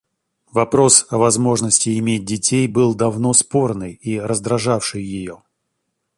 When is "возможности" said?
1.19-1.99